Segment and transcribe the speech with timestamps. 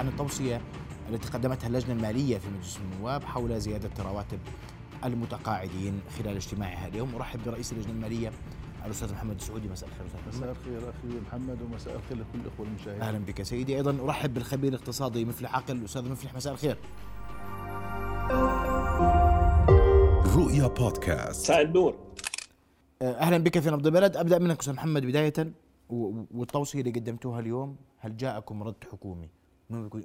[0.00, 0.60] عن التوصية
[1.10, 4.38] التي قدمتها اللجنة المالية في مجلس النواب حول زيادة رواتب
[5.04, 7.14] المتقاعدين خلال اجتماعها اليوم.
[7.14, 8.32] أرحب برئيس اللجنة المالية
[8.86, 13.02] الأستاذ محمد السعودي مساء الخير مساء الخير أخي محمد ومساء الخير لكل الاخوه المشاهدين.
[13.02, 13.76] أهلا بك سيدي.
[13.76, 16.34] أيضا أرحب بالخبير الاقتصادي مفلح عقل الأستاذ مفلح.
[16.34, 16.78] مساء الخير.
[20.36, 21.40] رؤيا بودكاست.
[21.40, 21.98] مساء النور.
[23.02, 24.16] آه، أهلا بك في نبض البلد.
[24.16, 25.52] أبدأ منك أستاذ محمد بداية
[25.90, 29.39] والتوصية اللي قدمتوها اليوم هل جاءكم رد حكومي؟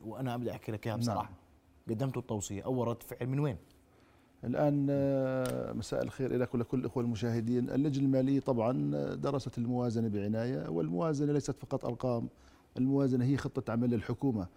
[0.05, 1.31] وأنا أبدأ أحكي لك إياها بصراحة.
[1.87, 1.95] نعم.
[1.97, 2.61] قدمتوا التوصية.
[2.61, 3.57] أول رد فعل من وين؟
[4.43, 7.69] الآن آه، مساء الخير لك ولكل الأخوة المشاهدين.
[7.69, 12.27] اللجنة المالية طبعا درست الموازنة بعناية والموازنة ليست فقط أرقام
[12.77, 14.47] الموازنة هي خطة عمل للحكومة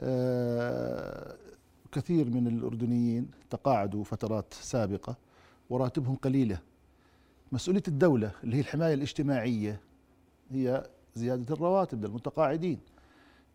[0.00, 1.36] آه،
[1.92, 5.16] كثير من الأردنيين تقاعدوا فترات سابقة
[5.70, 6.58] وراتبهم قليلة.
[7.52, 9.80] مسؤولية الدولة اللي هي الحماية الاجتماعية
[10.50, 12.78] هي زيادة الرواتب للمتقاعدين.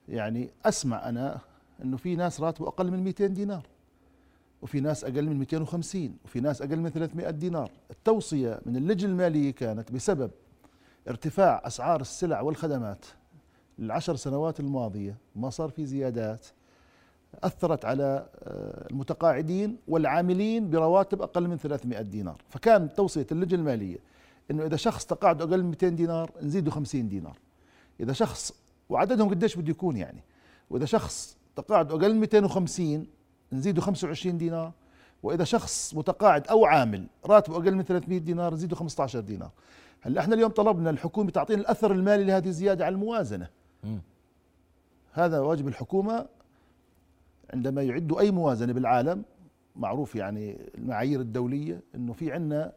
[0.10, 1.40] يعني أسمع أنا
[1.84, 3.68] أنه في ناس راتبه أقل من 200 دينار
[4.62, 7.72] وفي ناس أقل من 250 وفي ناس أقل من 300 دينار.
[7.92, 10.32] التوصية من اللجنة المالية كانت بسبب
[11.08, 13.06] ارتفاع أسعار السلع والخدمات
[13.80, 16.48] العشر سنوات الماضية ما صار في زيادات
[17.44, 22.42] أثرت على آه، المتقاعدين والعاملين برواتب أقل من 300 دينار.
[22.50, 23.98] فكان توصية اللجنة المالية
[24.52, 27.38] أنه إذا شخص تقاعده أقل من 200 دينار نزيده 50 دينار.
[28.00, 28.54] إذا شخص
[28.90, 30.24] وعددهم قديش بده يكون يعني.
[30.70, 33.08] وإذا شخص تقاعده أقل من 250
[33.54, 34.72] نزيده 25 دينار.
[35.24, 39.52] وإذا شخص متقاعد أو عامل راتبه أقل من 300 دينار نزيده 15 دينار.
[40.02, 43.50] هلأ إحنا اليوم طلبنا الحكومة تعطينا الأثر المالي لهذه الزيادة على الموازنة.
[43.84, 43.98] م.
[45.14, 46.26] هذا واجب الحكومة
[47.54, 49.24] عندما يعدوا أي موازنة بالعالم
[49.76, 52.74] معروف يعني المعايير الدولية إنه في عندنا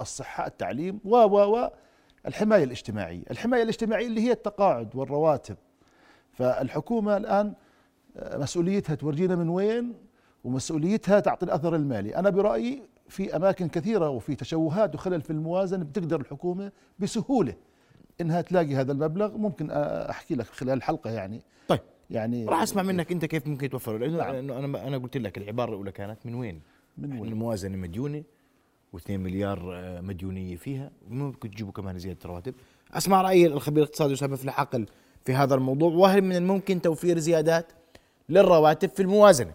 [0.00, 1.70] الصحة التعليم و و و
[2.26, 5.56] الحماية الاجتماعية، الحماية الاجتماعية اللي هي التقاعد والرواتب.
[6.32, 7.54] فالحكومة الآن
[8.16, 9.94] مسؤوليتها تورجينا من وين؟
[10.44, 12.16] ومسؤوليتها تعطي الأثر المالي.
[12.16, 17.54] أنا برأيي في أماكن كثيرة وفي تشوهات وخلل في الموازنة بتقدر الحكومة بسهولة
[18.20, 19.36] إنها تلاقي هذا المبلغ.
[19.36, 21.42] ممكن أحكي لك خلال الحلقة يعني.
[21.68, 21.80] طيب.
[22.10, 24.50] يعني راح أسمع منك أنت كيف ممكن توفره لأنه نعم.
[24.50, 26.60] أنا أنا قلت لك العبارة الأولى كانت من وين؟
[26.98, 28.22] من وين؟ الموازنه مديونة.
[28.96, 30.90] و2 مليار آه، مديونية فيها.
[31.08, 32.54] ممكن تجيبوا كمان زيادة رواتب
[32.92, 34.86] أسمع راي الخبير الاقتصادي اسامه في العقل
[35.24, 35.92] في هذا الموضوع.
[35.92, 37.72] وهل من الممكن توفير زيادات
[38.28, 39.52] للرواتب في الموازنة؟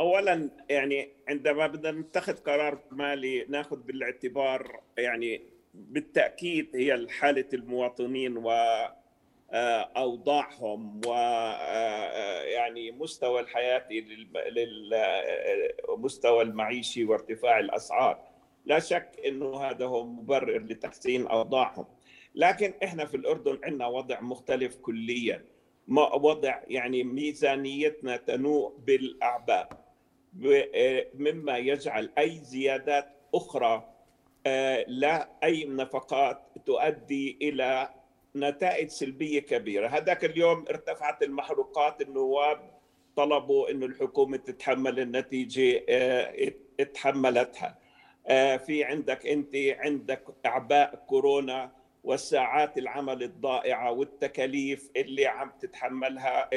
[0.00, 5.42] اولا يعني عندما بدنا نتخذ قرار مالي ناخذ بالاعتبار يعني
[5.74, 8.50] بالتأكيد هي حالة المواطنين و
[9.96, 14.00] أوضاعهم و آه، يعني مستوى الحياتي
[15.88, 18.22] للمستوى المعيشي وارتفاع الأسعار.
[18.66, 21.86] لا شك إنه هذا هو مبرر لتحسين أوضاعهم.
[22.34, 25.44] لكن إحنا في الأردن عندنا وضع مختلف كليا.
[26.14, 29.84] وضع يعني ميزانيتنا تنوء بالأعباء
[31.14, 33.90] مما يجعل أي زيادات أخرى
[34.46, 37.88] آه، لا أي نفقات تؤدي إلى
[38.36, 42.70] نتائج سلبية كبيرة، هذاك اليوم ارتفعت المحروقات النواب
[43.16, 46.52] طلبوا إنه الحكومة تتحمل النتيجة آه،
[46.94, 47.78] تحملتها.
[48.26, 51.72] آه، في عندك أنت عندك إعباء كورونا
[52.04, 56.50] والساعات العمل الضائعة والتكاليف اللي عم تتحملها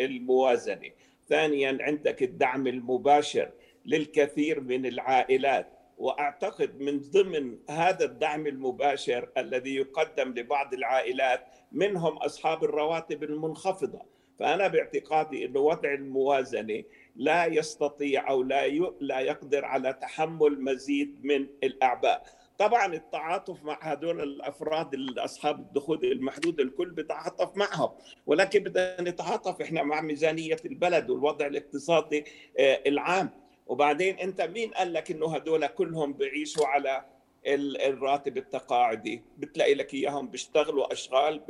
[0.00, 0.90] الموازنة.
[1.28, 3.50] ثانيا عندك الدعم المباشر
[3.86, 12.64] للكثير من العائلات وأعتقد من ضمن هذا الدعم المباشر الذي يقدم لبعض العائلات منهم أصحاب
[12.64, 14.02] الرواتب المنخفضة.
[14.38, 16.82] فأنا باعتقادي انه وضع الموازنة
[17.16, 18.68] لا يستطيع أو لا
[19.00, 22.26] لا يقدر على تحمل مزيد من الأعباء.
[22.58, 27.90] طبعا التعاطف مع هذول الأفراد اصحاب الدخول المحدود الكل بيتعاطف معهم.
[28.26, 32.24] ولكن بدنا نتعاطف إحنا مع ميزانية البلد والوضع الاقتصادي
[32.58, 33.43] آه، العام.
[33.66, 37.04] وبعدين أنت مين قال لك إنه هذول كلهم بيعيشوا على
[37.46, 41.42] الراتب التقاعدي؟ بتلاقي لك إياهم بيشتغلوا أشغال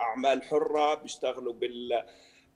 [0.00, 2.04] أعمال حرة بيشتغلوا بال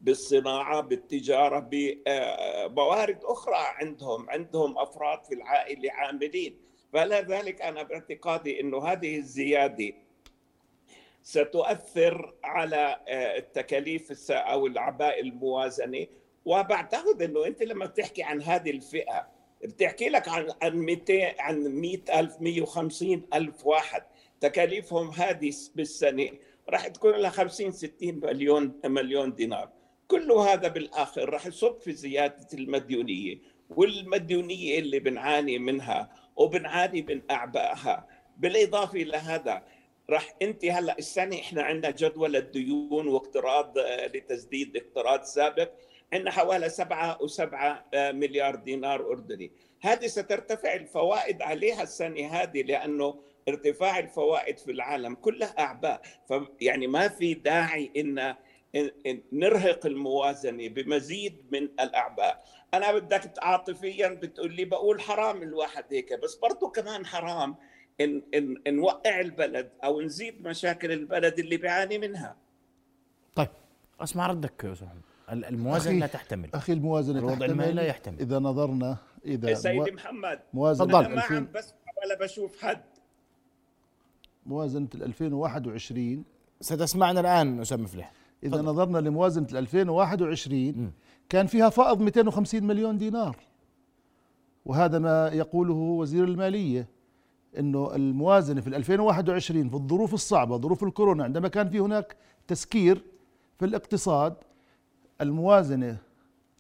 [0.00, 6.58] بالصناعة بالتجارة بموارد أخرى عندهم عندهم أفراد في العائلة عاملين.
[6.93, 9.93] فلذلك أنا باعتقادي إنه هذه الزيادة
[11.23, 16.06] ستؤثر على التكاليف أو الاعباء الموازنة.
[16.44, 19.29] وبعتقد إنه أنت لما بتحكي عن هذه الفئة
[19.65, 24.03] بتحكي لك عن عن 200 عن 100000 150 ألف واحد.
[24.41, 26.29] تكاليفهم هذه بالسنة
[26.69, 29.69] راح تكون لها 50 60 مليون مليون دينار.
[30.09, 33.38] كل هذا بالآخر راح يصب في زيادة المديونية
[33.71, 38.06] والمديونية اللي بنعاني منها وبنعاني من أعبائها.
[38.38, 39.62] بالإضافة إلى هذا
[40.11, 45.71] راح أنت هلأ السنة إحنا عندنا جدول الديون واقتراض آه، لتسديد اقتراض سابق.
[46.12, 49.53] عندنا حوالي سبعة وسبعة آه، مليار دينار أردني.
[49.81, 56.03] هذه سترتفع الفوائد عليها السنة هذه لأنه ارتفاع الفوائد في العالم كلها أعباء.
[56.61, 58.35] يعني ما في داعي إن
[59.32, 62.44] نرهق الموازنة بمزيد من الأعباء.
[62.75, 67.56] أنا بدك عاطفيا بتقول لي بقول حرام الواحد هيك بس برضه كمان حرام
[68.00, 72.37] إن, إن, إن نوقع البلد أو نزيد مشاكل البلد اللي بيعاني منها.
[73.35, 73.49] طيب
[74.00, 75.12] أسمع ردك يا محمد.
[75.32, 76.49] الموازنة لا تحتمل.
[76.55, 78.20] أخي الموازنة الوضع المالي لا يحتمل.
[78.20, 82.82] إذا نظرنا إذا سيدي محمد موازنة أنا ما عم بسمع ولا بشوف حد.
[84.46, 86.25] موازنة 2021
[86.61, 88.12] ستسمعنا الآن أسامة مفلح.
[88.43, 88.64] إذا فضل.
[88.64, 90.93] نظرنا لموازنة 2021 م.
[91.29, 93.37] كان فيها فائض 250 مليون دينار.
[94.64, 96.88] وهذا ما يقوله وزير المالية
[97.58, 102.17] إنه الموازنة في 2021 في الظروف الصعبة ظروف الكورونا عندما كان في هناك
[102.49, 103.05] تسكير
[103.58, 104.35] في الاقتصاد
[105.23, 105.97] الموازنة.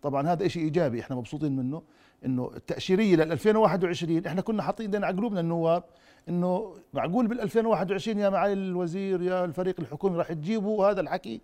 [0.02, 1.82] طبعا هذا شيء إيجابي إحنا مبسوطين منه
[2.24, 5.84] إنه التأشيرية لل 2021 إحنا كنا حاطين إيدينا على قلوبنا النواب
[6.28, 11.40] إنه معقول بال 2021 يا معالي الوزير يا الفريق الحكومي راح تجيبوا هذا الحكي؟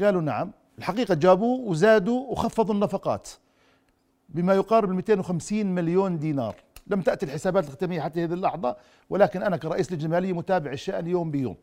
[0.00, 0.50] قالوا نعم.
[0.78, 3.28] الحقيقة جابوه وزادوا وخفضوا النفقات
[4.28, 6.54] بما يقارب ال 250 مليون دينار.
[6.86, 8.76] لم تأتي الحسابات الختاميه حتى هذه اللحظة
[9.10, 11.56] ولكن أنا كرئيس لجنه ماليه متابع الشأن يوم بيوم.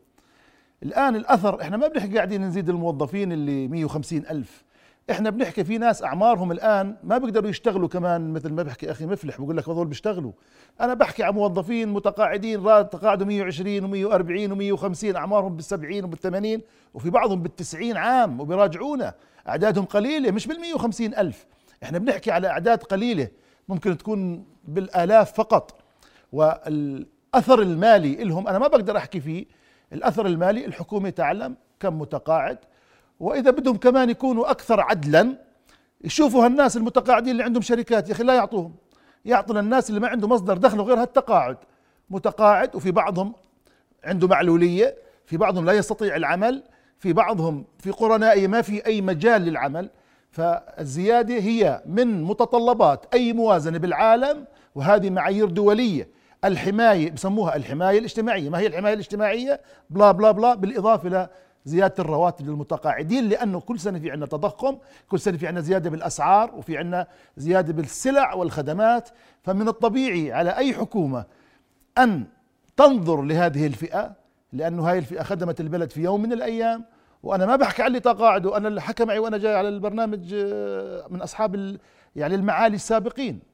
[0.82, 4.64] الآن الأثر إحنا ما بنحكي قاعدين نزيد الموظفين اللي 150 ألف.
[5.10, 9.40] إحنا بنحكي في ناس أعمارهم الآن ما بيقدروا يشتغلوا كمان مثل ما بحكي أخي مفلح
[9.40, 10.32] بقول لك هذول بيشتغلوا.
[10.80, 16.60] أنا بحكي عن موظفين متقاعدين تقاعدوا 120 و140 و150 أعمارهم بال70 وبال80
[16.94, 19.14] وفي بعضهم بال90 عام وبيراجعونا.
[19.48, 21.46] أعدادهم قليلة مش بال150 ألف.
[21.82, 23.28] إحنا بنحكي على أعداد قليلة
[23.68, 25.80] ممكن تكون بالآلاف فقط.
[26.32, 29.46] والأثر المالي لهم أنا ما بقدر أحكي فيه
[29.92, 32.58] الأثر المالي الحكومة تعلم كم متقاعد
[33.20, 35.36] وإذا بدهم كمان يكونوا أكثر عدلا
[36.04, 38.74] يشوفوا هالناس المتقاعدين اللي عندهم شركات يا أخي لا يعطوهم.
[39.24, 41.56] يعطوا للناس اللي ما عنده مصدر دخل غير هالتقاعد
[42.10, 43.32] متقاعد وفي بعضهم
[44.04, 44.94] عنده معلولية
[45.26, 46.62] في بعضهم لا يستطيع العمل
[46.98, 49.90] في بعضهم في قرى نائيه ما في أي مجال للعمل.
[50.30, 54.44] فالزيادة هي من متطلبات أي موازنة بالعالم
[54.74, 56.08] وهذه معايير دولية.
[56.44, 58.50] الحماية بسموها الحماية الاجتماعية.
[58.50, 61.28] ما هي الحماية الاجتماعية؟ بلا بلا بلا بالإضافة إلى
[61.64, 64.78] زيادة الرواتب للمتقاعدين لأنه كل سنة في عندنا تضخم
[65.08, 69.08] كل سنة في عندنا زيادة بالأسعار وفي عندنا زيادة بالسلع والخدمات.
[69.42, 71.24] فمن الطبيعي على أي حكومة
[71.98, 72.24] أن
[72.76, 74.12] تنظر لهذه الفئة
[74.52, 76.84] لأنه هذه الفئة خدمت البلد في يوم من الأيام.
[77.22, 81.06] وأنا ما بحكي عن اللي تقاعدوا أنا اللي حكى معي وأنا جاي على البرنامج آه،
[81.10, 81.78] من أصحاب
[82.16, 83.49] يعني المعالي السابقين.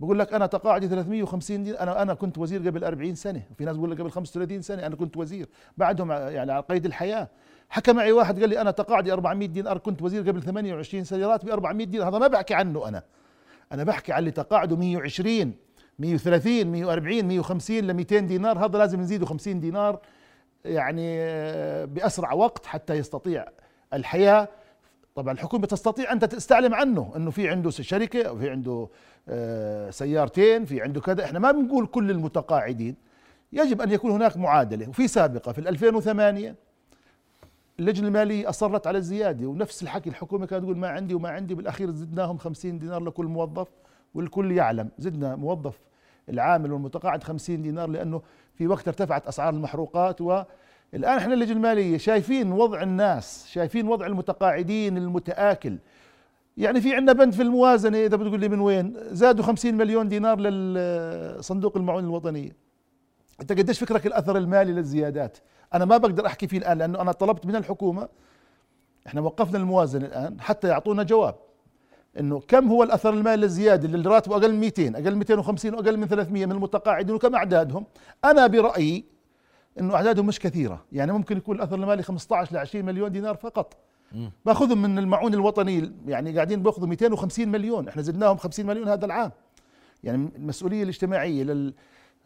[0.00, 3.76] بقول لك أنا تقاعدي 350 دين أنا أنا كنت وزير قبل 40 سنة وفي ناس
[3.76, 7.28] بقول لك قبل 35 سنة أنا كنت وزير بعدهم يعني على قيد الحياة.
[7.68, 11.52] حكى معي واحد قال لي أنا تقاعدي 400 دينار كنت وزير قبل 28 سنة راتبي
[11.52, 13.02] 400 دينار هذا ما بحكي عنه أنا.
[13.72, 15.54] أنا بحكي عن اللي تقاعده 120
[15.98, 20.00] 130 140 150 ل 200 دينار هذا لازم نزيده 50 دينار
[20.64, 21.16] يعني
[21.86, 23.44] بأسرع وقت حتى يستطيع
[23.92, 24.48] الحياة.
[25.14, 28.88] طبعا الحكومة تستطيع أن تستعلم عنه إنه في عنده شركة أو في عنده
[29.28, 31.24] آه، سيارتين في عنده كذا.
[31.24, 32.96] إحنا ما بنقول كل المتقاعدين.
[33.52, 34.88] يجب أن يكون هناك معادلة.
[34.88, 36.54] وفي سابقة في 2008
[37.80, 39.46] اللجنة المالية أصرت على الزيادة.
[39.46, 43.68] ونفس الحكي الحكومة كانت تقول ما عندي وما عندي بالأخير زدناهم 50 دينار لكل موظف
[44.14, 44.88] والكل يعلم.
[44.98, 45.78] زدنا موظف
[46.28, 48.22] العامل والمتقاعد 50 دينار لأنه
[48.54, 50.20] في وقت ارتفعت أسعار المحروقات
[50.94, 55.78] والان إحنا اللجنة المالية شايفين وضع الناس شايفين وضع المتقاعدين المتآكل.
[56.56, 60.40] يعني في عندنا بند في الموازنة إذا بتقول لي من وين؟ زادوا 50 مليون دينار
[60.40, 62.56] للصندوق المعونة الوطنية.
[63.40, 65.38] أنت قديش فكرك الأثر المالي للزيادات؟
[65.74, 68.08] أنا ما بقدر أحكي فيه الآن لأنه أنا طلبت من الحكومة.
[69.06, 71.34] إحنا وقفنا الموازنة الآن حتى يعطونا جواب.
[72.20, 75.96] إنه كم هو الأثر المالي للزيادة؟ اللي راتبه أقل من 200 أقل من 250 وأقل
[75.96, 77.86] من 300 من المتقاعدين وكم أعدادهم؟
[78.24, 79.13] أنا برأيي
[79.80, 80.84] إنه اعدادهم مش كثيرة.
[80.92, 83.76] يعني ممكن يكون الأثر المالي 15 ل 20 مليون دينار فقط.
[84.46, 87.88] باخذهم من المعون الوطني يعني قاعدين باخذوا 250 مليون.
[87.88, 89.32] إحنا زدناهم 50 مليون هذا العام.
[90.04, 91.72] يعني المسؤولية الاجتماعية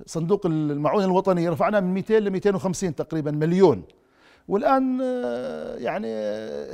[0.01, 3.83] للصندوق المعون الوطني رفعناه من 200 ل 250 تقريبا مليون.
[4.49, 6.09] والآن آه، يعني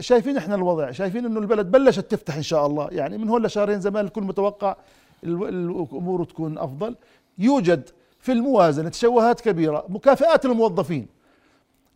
[0.02, 2.88] شايفين إحنا الوضع شايفين إنه البلد بلشت تفتح إن شاء الله.
[2.92, 4.76] يعني من هون لشهرين زمان الكل متوقع
[5.24, 6.96] الأمور تكون أفضل.
[7.38, 7.90] يوجد
[8.24, 11.06] في الموازنة تشوهات كبيرة مكافئات الموظفين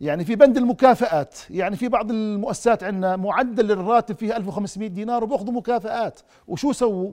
[0.01, 5.53] يعني في بند المكافآت يعني في بعض المؤسسات عندنا معدل الراتب فيها 1500 دينار وبياخذوا
[5.53, 6.19] مكافآت.
[6.47, 7.11] وشو سووا؟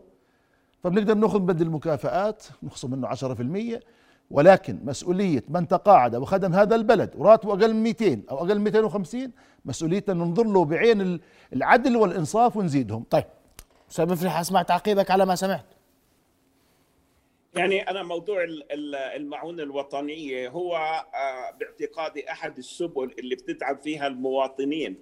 [0.82, 3.80] فبنقدر ناخذ بند المكافآت؟ نخصم منه 10%
[4.30, 9.32] ولكن مسؤولية من تقاعد وخدم هذا البلد وراتبه أقل من 200 أو أقل من 250
[9.64, 11.20] مسؤوليتنا ننظر له بعين
[11.52, 13.04] العدل والإنصاف ونزيدهم.
[13.10, 13.24] طيب.
[13.90, 15.75] أستاذ مفلح أسمع تعقيبك على ما سمعت.
[17.56, 18.46] يعني أنا موضوع
[19.16, 24.96] المعونة الوطنية هو آه، باعتقادي أحد السبل اللي بتدعم فيها المواطنين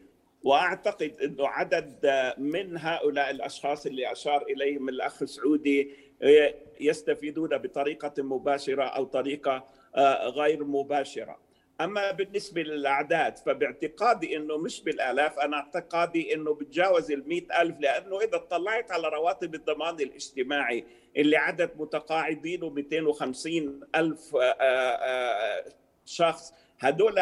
[0.44, 2.06] وأعتقد إنه عدد
[2.38, 5.90] من هؤلاء الأشخاص اللي أشار إليهم الأخ سعودي
[6.22, 9.64] آه، يستفيدون بطريقة مباشرة أو طريقة
[9.96, 11.43] آه، غير مباشرة.
[11.80, 18.36] أما بالنسبة للأعداد فباعتقادي إنه مش بالآلاف أنا اعتقادي إنه بتجاوز ال ألف لأنه إذا
[18.36, 20.84] اطلعت على رواتب الضمان الاجتماعي
[21.16, 25.64] اللي عدد متقاعدينه 250 ألف آه،
[26.06, 27.20] شخص هدول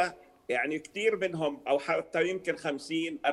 [0.49, 3.33] يعني كثير منهم أو حتى يمكن 50 40%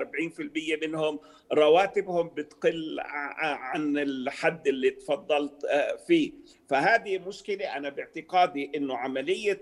[0.83, 1.19] منهم
[1.53, 6.31] رواتبهم بتقل عن الحد اللي تفضلت آه، فيه.
[6.69, 9.61] فهذه مشكلة أنا باعتقادي إنه عملية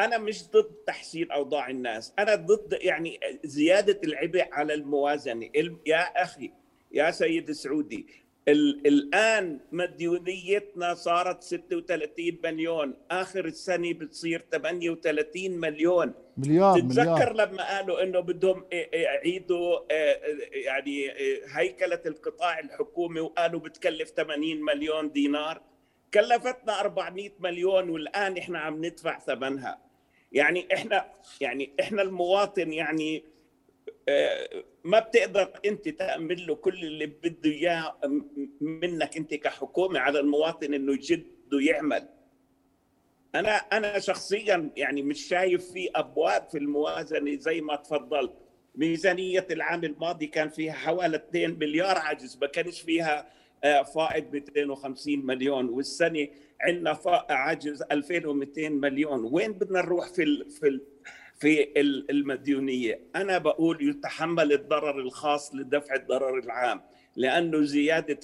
[0.00, 2.12] أنا مش ضد تحسين أوضاع الناس.
[2.18, 5.50] أنا ضد يعني زيادة العبء على الموازنة.
[5.86, 6.52] يا أخي
[6.92, 8.06] يا سيد سعودي
[8.48, 12.94] الآن مديونيتنا صارت 36 مليون.
[13.10, 16.14] آخر السنة بتصير 38 مليون.
[16.36, 17.32] مليار تتذكر مليار.
[17.32, 20.20] لما قالوا إنه بدهم يعيدوا آه،
[20.52, 25.62] يعني آه، هيكلة القطاع الحكومي وقالوا بتكلف 80 مليون دينار؟
[26.14, 29.85] كلفتنا 400 مليون والآن إحنا عم ندفع ثمنها.
[30.36, 33.24] يعني إحنا يعني إحنا المواطن يعني
[34.08, 37.96] آه، ما بتقدر أنت تأمن له كل اللي بده إياه
[38.60, 42.08] منك أنت كحكومة على المواطن إنه يجد يعمل.
[43.34, 48.32] أنا أنا شخصيا يعني مش شايف في أبواب في الموازنة زي ما تفضلت.
[48.74, 53.30] ميزانية العام الماضي كان فيها حوالي 2 مليار عجز ما كانش فيها
[53.64, 55.68] آه، فائض 250 مليون.
[55.68, 56.28] والسنة
[56.60, 56.98] عندنا
[57.30, 59.28] عجز 2200 مليون.
[59.32, 60.80] وين بدنا نروح في في
[61.38, 66.80] في المديونية؟ أنا بقول يتحمل الضرر الخاص لدفع الضرر العام
[67.16, 68.20] لأنه زيادة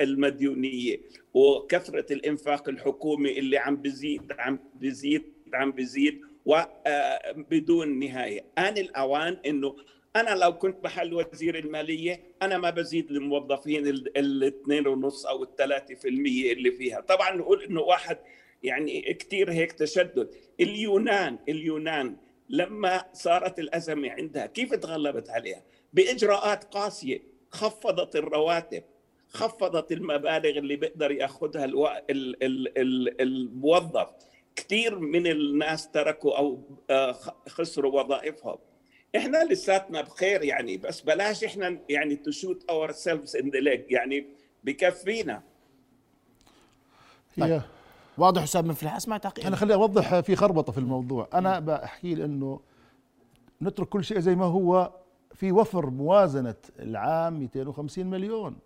[0.00, 1.00] المديونية
[1.34, 5.22] وكثرة الإنفاق الحكومي اللي عم بزيد عم بزيد
[5.54, 8.44] عم بزيد وبدون آه، نهاية.
[8.58, 9.76] ان الأوان إنه
[10.20, 16.08] أنا لو كنت محل وزير المالية أنا ما بزيد الموظفين الاثنين ونص أو الثلاثة في
[16.08, 17.00] المية اللي فيها.
[17.00, 18.18] طبعا نقول إنه واحد
[18.62, 20.30] يعني كثير هيك تشدد.
[20.60, 22.16] اليونان اليونان
[22.48, 27.22] لما صارت الأزمة عندها كيف تغلبت عليها؟ بإجراءات قاسية.
[27.50, 28.82] خفضت الرواتب
[29.28, 31.86] خفضت المبالغ اللي بيقدر يأخذها ألو...
[31.86, 32.44] ال...
[32.44, 32.78] ال...
[32.78, 33.20] ال...
[33.20, 34.08] الموظف.
[34.56, 37.12] كثير من الناس تركوا أو آه،
[37.48, 38.58] خسروا وظائفهم.
[39.18, 44.26] إحنا لساتنا بخير يعني بس بلاش إحنا يعني shoot ourselves in the leg يعني
[44.64, 45.42] بكفينا.
[47.38, 47.62] طيب.
[48.18, 51.28] واضح أستاذ مفلح أسمع تعقيب أنا خليني أوضح في خربطة في الموضوع.
[51.34, 52.60] أنا بحكي إنه
[53.62, 54.92] نترك كل شيء زي ما هو
[55.34, 58.56] في وفر موازنة العام 250 مليون.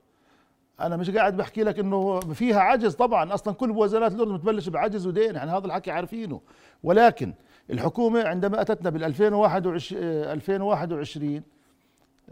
[0.81, 5.07] أنا مش قاعد بحكي لك إنه فيها عجز طبعا أصلا كل موازنات الأردن بتبلش بعجز
[5.07, 6.41] ودين يعني هذا الحكي عارفينه.
[6.83, 7.35] ولكن
[7.71, 11.43] الحكومة عندما أتتنا بال 2021 2021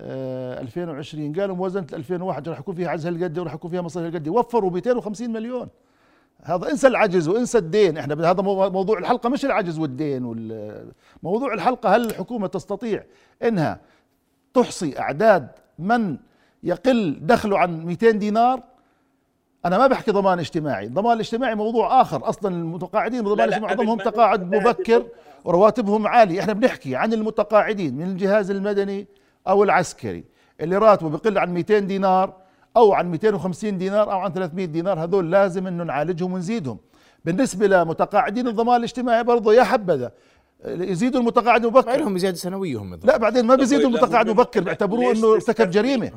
[0.00, 4.70] 2020 قالوا موازنة 2001 راح يكون فيها عجز هالقد وراح يكون فيها مصاري هالقد وفروا
[4.70, 5.68] 250 مليون.
[6.42, 7.98] هذا انسى العجز وانسى الدين.
[7.98, 10.22] إحنا هذا موضوع الحلقة مش العجز والدين
[11.22, 13.04] موضوع الحلقة هل الحكومة تستطيع
[13.42, 13.80] إنها
[14.54, 16.18] تحصي أعداد من
[16.62, 18.62] يقل دخله عن 200 دينار؟
[19.64, 22.28] أنا ما بحكي ضمان اجتماعي الضمان الاجتماعي موضوع آخر.
[22.28, 25.04] أصلا المتقاعدين بضمان الاجتماعي معظمهم تقاعد مبكر
[25.44, 26.40] ورواتبهم عالية.
[26.40, 29.06] إحنا بنحكي عن المتقاعدين من الجهاز المدني
[29.48, 30.24] أو العسكري
[30.60, 32.32] اللي راتبه بقل عن 200 دينار
[32.76, 36.78] أو عن 250 دينار أو عن 300 دينار هذول لازم إنه نعالجهم ونزيدهم.
[37.24, 40.12] بالنسبة لمتقاعدين الضمان الاجتماعي برضه يا حبذا
[40.66, 41.96] يزيدوا المتقاعد مبكر.
[41.96, 43.00] لهم زيادة سنوية هم.
[43.04, 46.10] لا بعدين ما بيزيدوا المتقاعد مبكر بيعتبروه إنه ارتكب جريمة.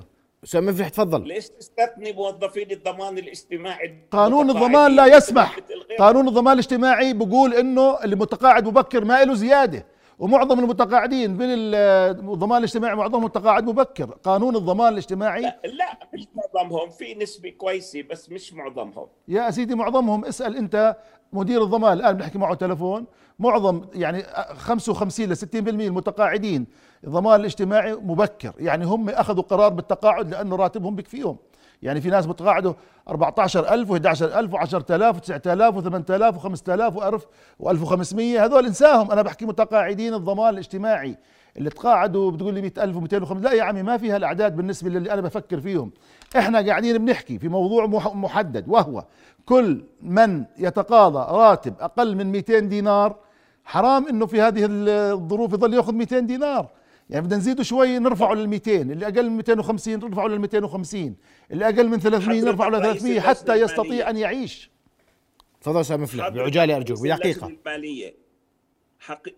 [0.43, 1.27] أستاذ مفلح تفضل.
[1.27, 4.07] ليش تستثني موظفين الضمان الاجتماعي.
[4.11, 5.59] قانون الضمان لا يسمح.
[5.99, 9.85] قانون الضمان الاجتماعي بقول إنه المتقاعد مبكر ما له زيادة
[10.19, 14.05] ومعظم المتقاعدين بالضمان الاجتماعي معظمهم متقاعد مبكر.
[14.05, 19.07] قانون الضمان الاجتماعي لا, لا مش معظمهم في نسبة كويسة بس مش معظمهم.
[19.27, 20.97] يا سيدي معظمهم اسأل أنت
[21.33, 23.05] مدير الضمان الآن بنحكي معه تلفون.
[23.39, 24.23] معظم يعني
[24.55, 26.67] 55 ل 60% المتقاعدين
[27.03, 28.53] الضمان الاجتماعي مبكر.
[28.59, 31.37] يعني هم أخذوا قرار بالتقاعد لأنه راتبهم بكفيهم
[31.83, 32.73] يعني في ناس بتقاعدوا
[33.09, 37.21] 14000 و11000 و10000 و9000 و8000 و5000
[37.63, 39.11] و1500 هذول انساهم.
[39.11, 41.17] أنا بحكي متقاعدين الضمان الاجتماعي
[41.57, 45.21] اللي تقاعدوا بتقول لي 100000 و250 لا يا عمي ما فيها الأعداد بالنسبة للي أنا
[45.21, 45.91] بفكر فيهم.
[46.37, 49.03] إحنا قاعدين بنحكي في موضوع محدد وهو
[49.45, 53.15] كل من يتقاضى راتب أقل من 200 دينار
[53.65, 56.67] حرام إنه في هذه الظروف يظل يأخذ 200 دينار.
[57.13, 61.15] يعني بدنا نزيده شوي نرفعه لل 200 اللي أقل من 250 نرفعه لل 250
[61.51, 64.71] اللي أقل من 300 نرفعه ل 300 حتى يستطيع أن يعيش.
[65.61, 67.47] تفضل أستاذ مفلح بعجاله أرجوك بدقيقة.
[67.47, 68.15] المالية.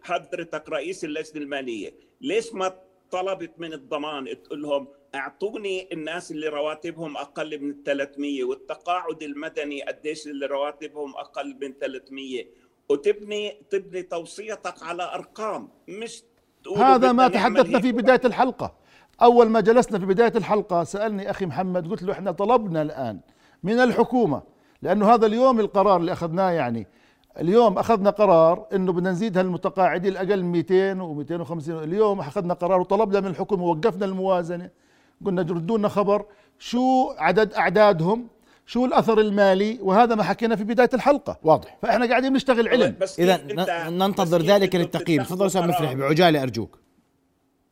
[0.02, 2.76] حضرتك رئيس اللجنة المالية ليش ما
[3.12, 10.28] طلبت من الضمان تقول لهم أعطوني الناس اللي رواتبهم أقل من 300 والتقاعد المدني قديش
[10.28, 12.46] اللي رواتبهم أقل من 300
[12.90, 16.24] وتبني تبني توصيتك على أرقام مش
[16.78, 18.74] هذا ما تحدثنا في بداية الحلقة.
[19.22, 23.20] أول ما جلسنا في بداية الحلقة سألني أخي محمد قلت له إحنا طلبنا الآن
[23.64, 24.42] من الحكومة
[24.82, 26.88] لأنه هذا اليوم القرار اللي أخذناه يعني
[27.40, 33.28] اليوم أخذنا قرار إنه بدنا نزيد هالمتقاعدين الأقل 200 و250 اليوم أخذنا قرار وطلبنا من
[33.28, 34.70] الحكومة ووقفنا الموازنة
[35.26, 36.26] قلنا ردوا لنا خبر
[36.60, 38.28] شو عدد أعدادهم
[38.66, 41.40] شو الأثر المالي؟ وهذا ما حكينا في بداية الحلقة.
[41.44, 41.78] واضح.
[41.82, 42.96] فإحنا قاعدين نشتغل علم.
[43.20, 45.24] إذا ننتظر ذلك للتقييم.
[45.24, 46.80] تفضل أستاذ مفلح بعجاله أرجوك.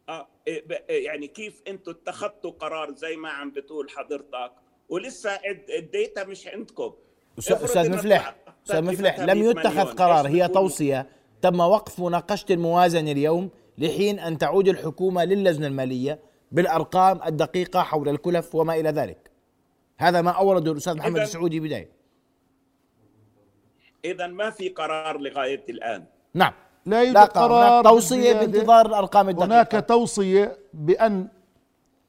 [0.09, 4.51] آه إيه، إيه، يعني كيف أنتم اتخذتوا قرار زي ما عم بتقول حضرتك؟
[4.89, 5.31] ولسه
[5.79, 6.93] الديتا مش عندكم.
[7.39, 8.35] أستاذ مفلح
[8.65, 10.27] أستاذ مفلح لم يتخذ قرار.
[10.27, 11.07] هي توصية.
[11.41, 16.19] تم وقف مناقشة الموازنة اليوم لحين أن تعود الحكومة للجنة المالية
[16.51, 19.32] بالأرقام الدقيقة حول الكلف وما إلى ذلك.
[20.03, 21.89] هذا ما أورده الأستاذ محمد السعودي بداية.
[24.05, 26.03] اذا ما في قرار لغاية الآن.
[26.33, 26.53] نعم.
[26.85, 27.83] لا يوجد لا قرار.
[27.83, 29.45] توصية بانتظار الارقام الدقيقة.
[29.45, 31.27] هناك توصية بأن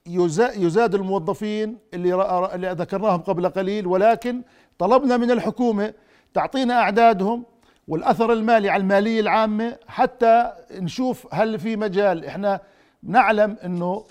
[0.07, 2.15] يزاد الموظفين اللي
[2.55, 4.43] اللي ذكرناهم قبل قليل ولكن
[4.79, 5.95] طلبنا من الحكومة
[6.35, 7.45] تعطينا أعدادهم
[7.89, 12.25] والأثر المالي على المالية العامة حتى نشوف هل في مجال.
[12.25, 12.61] إحنا
[13.03, 14.05] نعلم إنه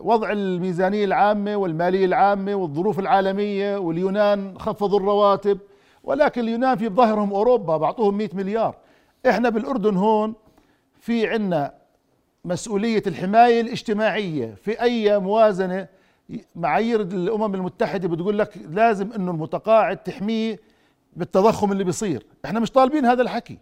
[0.00, 5.58] وضع الميزانية العامة والمالية العامة والظروف العالمية واليونان خفضوا الرواتب
[6.04, 8.76] ولكن اليونان في بظهرهم أوروبا بعطوهم 100 مليار.
[9.28, 10.34] إحنا بالأردن هون
[11.00, 11.74] في عنا
[12.44, 15.86] مسؤولية الحماية الاجتماعية في أي موازنة.
[16.56, 20.60] معايير الأمم المتحدة بتقول لك لازم إنه المتقاعد تحميه
[21.16, 22.26] بالتضخم اللي بيصير.
[22.44, 23.58] إحنا مش طالبين هذا الحكي.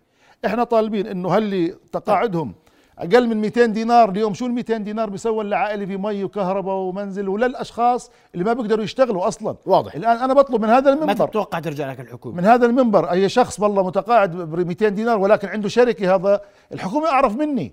[0.47, 2.55] إحنا طالبين إنه هل تقاعدهم
[2.99, 4.35] أقل من 200 دينار اليوم.
[4.35, 9.29] شو ال 200 دينار بيسوى لعائله في مي وكهرباء ومنزل وللاشخاص اللي ما بيقدروا يشتغلوا
[9.29, 9.95] أصلا؟ واضح.
[9.95, 11.13] الآن أنا بطلب من هذا المنبر.
[11.13, 13.11] متى تتوقع ترجع لك الحكومة؟ من هذا المنبر.
[13.11, 16.41] أي شخص والله متقاعد ب 200 دينار ولكن عنده شركة هذا
[16.73, 17.73] الحكومة أعرف مني.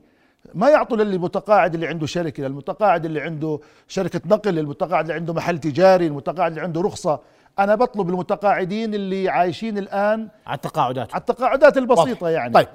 [0.53, 5.57] ما يعطوا للمتقاعد اللي عنده شركة للمتقاعد اللي عنده شركة نقل للمتقاعد اللي عنده محل
[5.57, 7.19] تجاري المتقاعد اللي عنده رخصة.
[7.59, 11.13] أنا بطلب المتقاعدين اللي عايشين الآن على التقاعدات.
[11.13, 12.37] على التقاعدات البسيطة واضح.
[12.37, 12.53] يعني.
[12.53, 12.67] طيب.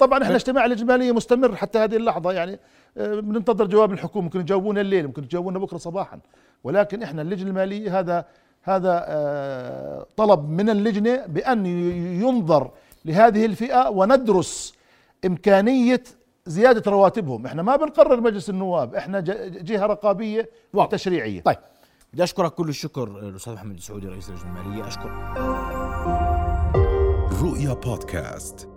[0.00, 2.58] طبعا إحنا اجتماع الإجمالية مستمر حتى هذه اللحظة يعني
[2.98, 6.18] آه، بننتظر جواب الحكومة ممكن يجاوبونا الليل ممكن يجاوبونا بكرة صباحا.
[6.64, 8.24] ولكن إحنا اللجنه الماليه هذا
[8.62, 11.66] هذا آه، طلب من اللجنة بأن
[12.22, 12.70] ينظر
[13.04, 14.74] لهذه الفئة وندرس
[15.26, 16.02] إمكانية
[16.46, 17.46] زيادة رواتبهم.
[17.46, 21.56] إحنا ما بنقرر مجلس النواب إحنا جهة رقابية وتشريعيه طيب
[22.12, 25.10] بدي أشكرك كل الشكر الأستاذ محمد السعودي رئيس اللجنة الماليه اشكر
[27.42, 28.73] رؤيا بودكاست.